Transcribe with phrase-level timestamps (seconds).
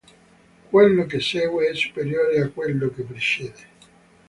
[0.71, 3.67] Quello che segue è superiore a quello che precede.